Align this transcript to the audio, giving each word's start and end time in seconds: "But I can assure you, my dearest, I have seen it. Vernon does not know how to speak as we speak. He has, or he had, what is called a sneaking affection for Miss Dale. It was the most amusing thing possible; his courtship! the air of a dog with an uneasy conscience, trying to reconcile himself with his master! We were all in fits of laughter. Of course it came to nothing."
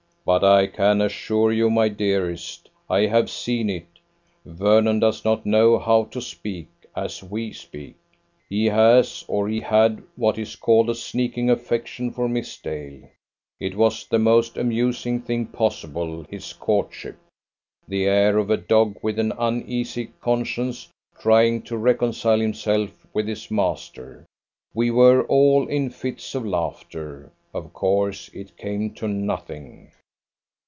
"But 0.23 0.43
I 0.43 0.67
can 0.67 1.01
assure 1.01 1.51
you, 1.51 1.71
my 1.71 1.89
dearest, 1.89 2.69
I 2.87 3.07
have 3.07 3.27
seen 3.27 3.71
it. 3.71 3.87
Vernon 4.45 4.99
does 4.99 5.25
not 5.25 5.47
know 5.47 5.79
how 5.79 6.03
to 6.05 6.21
speak 6.21 6.67
as 6.95 7.23
we 7.23 7.51
speak. 7.51 7.95
He 8.47 8.67
has, 8.67 9.25
or 9.27 9.49
he 9.49 9.59
had, 9.61 10.03
what 10.15 10.37
is 10.37 10.55
called 10.55 10.91
a 10.91 10.95
sneaking 10.95 11.49
affection 11.49 12.11
for 12.11 12.29
Miss 12.29 12.55
Dale. 12.57 13.09
It 13.59 13.75
was 13.75 14.05
the 14.05 14.19
most 14.19 14.57
amusing 14.57 15.21
thing 15.21 15.47
possible; 15.47 16.23
his 16.29 16.53
courtship! 16.53 17.17
the 17.87 18.05
air 18.05 18.37
of 18.37 18.51
a 18.51 18.57
dog 18.57 18.97
with 19.01 19.17
an 19.17 19.33
uneasy 19.39 20.11
conscience, 20.21 20.87
trying 21.19 21.63
to 21.63 21.75
reconcile 21.75 22.39
himself 22.39 23.07
with 23.11 23.27
his 23.27 23.49
master! 23.49 24.27
We 24.75 24.91
were 24.91 25.23
all 25.23 25.67
in 25.67 25.89
fits 25.89 26.35
of 26.35 26.45
laughter. 26.45 27.31
Of 27.55 27.73
course 27.73 28.29
it 28.33 28.55
came 28.55 28.93
to 28.93 29.07
nothing." 29.07 29.91